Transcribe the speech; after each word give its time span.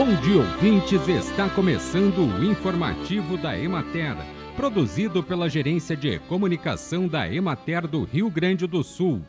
Bom 0.00 0.14
dia, 0.22 0.38
ouvintes. 0.38 1.06
Está 1.08 1.50
começando 1.50 2.20
o 2.20 2.42
informativo 2.42 3.36
da 3.36 3.58
Emater, 3.58 4.16
produzido 4.56 5.22
pela 5.22 5.46
Gerência 5.46 5.94
de 5.94 6.18
Comunicação 6.20 7.06
da 7.06 7.30
Emater 7.30 7.86
do 7.86 8.04
Rio 8.04 8.30
Grande 8.30 8.66
do 8.66 8.82
Sul. 8.82 9.20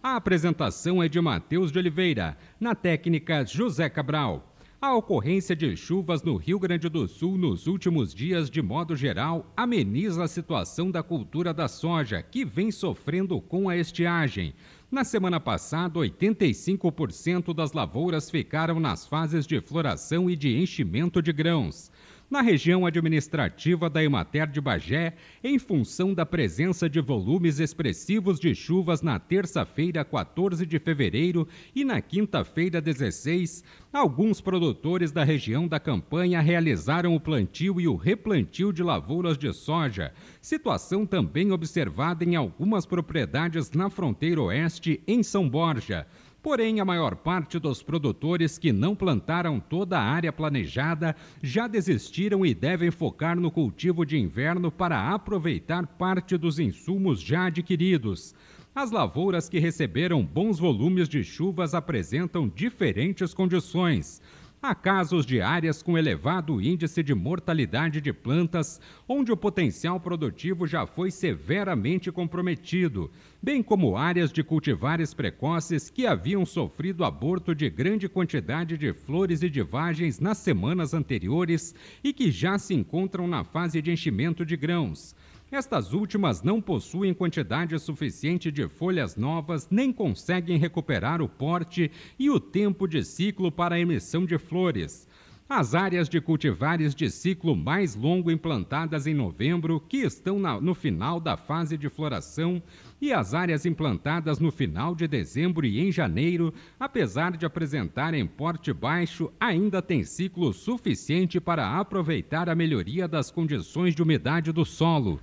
A 0.00 0.14
apresentação 0.14 1.02
é 1.02 1.08
de 1.08 1.20
Matheus 1.20 1.72
de 1.72 1.80
Oliveira, 1.80 2.38
na 2.60 2.76
técnica 2.76 3.44
José 3.44 3.88
Cabral. 3.88 4.54
A 4.80 4.94
ocorrência 4.94 5.56
de 5.56 5.76
chuvas 5.76 6.22
no 6.22 6.36
Rio 6.36 6.60
Grande 6.60 6.88
do 6.88 7.08
Sul 7.08 7.36
nos 7.36 7.66
últimos 7.66 8.14
dias, 8.14 8.48
de 8.48 8.62
modo 8.62 8.94
geral, 8.94 9.52
ameniza 9.56 10.22
a 10.22 10.28
situação 10.28 10.92
da 10.92 11.02
cultura 11.02 11.52
da 11.52 11.66
soja, 11.66 12.22
que 12.22 12.44
vem 12.44 12.70
sofrendo 12.70 13.40
com 13.40 13.68
a 13.68 13.76
estiagem. 13.76 14.54
Na 14.90 15.04
semana 15.04 15.38
passada, 15.38 16.00
85% 16.00 17.54
das 17.54 17.72
lavouras 17.72 18.28
ficaram 18.28 18.80
nas 18.80 19.06
fases 19.06 19.46
de 19.46 19.60
floração 19.60 20.28
e 20.28 20.34
de 20.34 20.58
enchimento 20.58 21.22
de 21.22 21.32
grãos 21.32 21.92
na 22.30 22.40
região 22.40 22.86
administrativa 22.86 23.90
da 23.90 24.04
Emater 24.04 24.46
de 24.46 24.60
Bagé, 24.60 25.14
em 25.42 25.58
função 25.58 26.14
da 26.14 26.24
presença 26.24 26.88
de 26.88 27.00
volumes 27.00 27.58
expressivos 27.58 28.38
de 28.38 28.54
chuvas 28.54 29.02
na 29.02 29.18
terça-feira, 29.18 30.04
14 30.04 30.64
de 30.64 30.78
fevereiro, 30.78 31.48
e 31.74 31.84
na 31.84 32.00
quinta-feira, 32.00 32.80
16, 32.80 33.64
alguns 33.92 34.40
produtores 34.40 35.10
da 35.10 35.24
região 35.24 35.66
da 35.66 35.80
campanha 35.80 36.40
realizaram 36.40 37.16
o 37.16 37.20
plantio 37.20 37.80
e 37.80 37.88
o 37.88 37.96
replantio 37.96 38.72
de 38.72 38.82
lavouras 38.84 39.36
de 39.36 39.52
soja, 39.52 40.12
situação 40.40 41.04
também 41.04 41.50
observada 41.50 42.24
em 42.24 42.36
algumas 42.36 42.86
propriedades 42.86 43.72
na 43.72 43.90
fronteira 43.90 44.40
oeste, 44.40 45.02
em 45.04 45.24
São 45.24 45.48
Borja. 45.48 46.06
Porém, 46.42 46.80
a 46.80 46.84
maior 46.86 47.16
parte 47.16 47.58
dos 47.58 47.82
produtores 47.82 48.56
que 48.56 48.72
não 48.72 48.96
plantaram 48.96 49.60
toda 49.60 49.98
a 49.98 50.02
área 50.02 50.32
planejada 50.32 51.14
já 51.42 51.66
desistiram 51.66 52.46
e 52.46 52.54
devem 52.54 52.90
focar 52.90 53.38
no 53.38 53.50
cultivo 53.50 54.06
de 54.06 54.18
inverno 54.18 54.70
para 54.70 55.12
aproveitar 55.12 55.86
parte 55.86 56.38
dos 56.38 56.58
insumos 56.58 57.20
já 57.20 57.46
adquiridos. 57.46 58.34
As 58.74 58.90
lavouras 58.90 59.48
que 59.48 59.58
receberam 59.58 60.24
bons 60.24 60.58
volumes 60.58 61.08
de 61.08 61.22
chuvas 61.22 61.74
apresentam 61.74 62.48
diferentes 62.48 63.34
condições. 63.34 64.22
Há 64.62 64.74
casos 64.74 65.24
de 65.24 65.40
áreas 65.40 65.82
com 65.82 65.96
elevado 65.96 66.60
índice 66.60 67.02
de 67.02 67.14
mortalidade 67.14 67.98
de 67.98 68.12
plantas, 68.12 68.78
onde 69.08 69.32
o 69.32 69.36
potencial 69.36 69.98
produtivo 69.98 70.66
já 70.66 70.86
foi 70.86 71.10
severamente 71.10 72.12
comprometido, 72.12 73.10
bem 73.42 73.62
como 73.62 73.96
áreas 73.96 74.30
de 74.30 74.44
cultivares 74.44 75.14
precoces 75.14 75.88
que 75.88 76.06
haviam 76.06 76.44
sofrido 76.44 77.06
aborto 77.06 77.54
de 77.54 77.70
grande 77.70 78.06
quantidade 78.06 78.76
de 78.76 78.92
flores 78.92 79.42
e 79.42 79.48
de 79.48 79.62
vagens 79.62 80.20
nas 80.20 80.36
semanas 80.36 80.92
anteriores 80.92 81.74
e 82.04 82.12
que 82.12 82.30
já 82.30 82.58
se 82.58 82.74
encontram 82.74 83.26
na 83.26 83.42
fase 83.42 83.80
de 83.80 83.90
enchimento 83.90 84.44
de 84.44 84.58
grãos. 84.58 85.16
Estas 85.52 85.92
últimas 85.92 86.42
não 86.42 86.60
possuem 86.60 87.12
quantidade 87.12 87.76
suficiente 87.80 88.52
de 88.52 88.68
folhas 88.68 89.16
novas 89.16 89.66
nem 89.68 89.92
conseguem 89.92 90.56
recuperar 90.56 91.20
o 91.20 91.28
porte 91.28 91.90
e 92.16 92.30
o 92.30 92.38
tempo 92.38 92.86
de 92.86 93.02
ciclo 93.02 93.50
para 93.50 93.74
a 93.74 93.80
emissão 93.80 94.24
de 94.24 94.38
flores. 94.38 95.08
As 95.52 95.74
áreas 95.74 96.08
de 96.08 96.20
cultivares 96.20 96.94
de 96.94 97.10
ciclo 97.10 97.56
mais 97.56 97.96
longo 97.96 98.30
implantadas 98.30 99.04
em 99.08 99.14
novembro, 99.14 99.80
que 99.80 99.96
estão 99.96 100.38
na, 100.38 100.60
no 100.60 100.76
final 100.76 101.18
da 101.18 101.36
fase 101.36 101.76
de 101.76 101.88
floração, 101.88 102.62
e 103.00 103.12
as 103.12 103.34
áreas 103.34 103.66
implantadas 103.66 104.38
no 104.38 104.52
final 104.52 104.94
de 104.94 105.08
dezembro 105.08 105.66
e 105.66 105.80
em 105.80 105.90
janeiro, 105.90 106.54
apesar 106.78 107.36
de 107.36 107.44
apresentarem 107.44 108.24
porte 108.28 108.72
baixo, 108.72 109.28
ainda 109.40 109.82
têm 109.82 110.04
ciclo 110.04 110.52
suficiente 110.52 111.40
para 111.40 111.80
aproveitar 111.80 112.48
a 112.48 112.54
melhoria 112.54 113.08
das 113.08 113.28
condições 113.28 113.92
de 113.92 114.04
umidade 114.04 114.52
do 114.52 114.64
solo. 114.64 115.18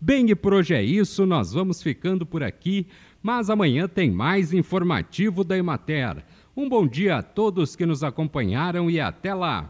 Bem, 0.00 0.30
e 0.30 0.34
por 0.34 0.54
hoje 0.54 0.72
é 0.72 0.82
isso, 0.82 1.26
nós 1.26 1.52
vamos 1.52 1.82
ficando 1.82 2.24
por 2.24 2.42
aqui, 2.42 2.86
mas 3.22 3.50
amanhã 3.50 3.86
tem 3.86 4.10
mais 4.10 4.54
informativo 4.54 5.44
da 5.44 5.58
Emater. 5.58 6.24
Um 6.58 6.70
bom 6.70 6.86
dia 6.86 7.18
a 7.18 7.22
todos 7.22 7.76
que 7.76 7.84
nos 7.84 8.02
acompanharam 8.02 8.90
e 8.90 8.98
até 8.98 9.34
lá! 9.34 9.68